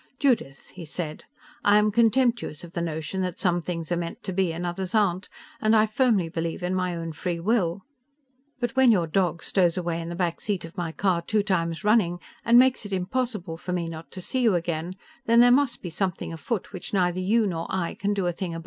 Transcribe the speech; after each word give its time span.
"Judith," 0.17 0.69
he 0.69 0.83
said, 0.83 1.25
"I 1.63 1.77
am 1.77 1.91
contemptuous 1.91 2.63
of 2.63 2.71
the 2.73 2.81
notion 2.81 3.21
that 3.21 3.37
some 3.37 3.61
things 3.61 3.91
are 3.91 3.95
meant 3.95 4.23
to 4.23 4.33
be 4.33 4.51
and 4.51 4.65
others 4.65 4.95
aren't, 4.95 5.29
and 5.61 5.75
I 5.75 5.85
firmly 5.85 6.27
believe 6.27 6.63
in 6.63 6.73
my 6.73 6.95
own 6.95 7.11
free 7.11 7.39
will; 7.39 7.83
but 8.59 8.75
when 8.75 8.91
your 8.91 9.05
dog 9.05 9.43
stows 9.43 9.77
away 9.77 10.01
in 10.01 10.09
the 10.09 10.15
back 10.15 10.41
seat 10.41 10.65
of 10.65 10.75
my 10.75 10.91
car 10.91 11.21
two 11.21 11.43
times 11.43 11.83
running 11.83 12.17
and 12.43 12.57
makes 12.57 12.83
it 12.83 12.93
impossible 12.93 13.57
for 13.57 13.73
me 13.73 13.87
not 13.87 14.09
to 14.13 14.21
see 14.21 14.41
you 14.41 14.55
again, 14.55 14.95
then 15.27 15.39
there 15.39 15.51
must 15.51 15.83
be 15.83 15.91
something 15.91 16.33
afoot 16.33 16.73
which 16.73 16.93
neither 16.95 17.19
you 17.19 17.45
nor 17.45 17.67
I 17.69 17.93
can 17.93 18.15
do 18.15 18.25
a 18.25 18.31
thing 18.31 18.55
about. 18.55 18.59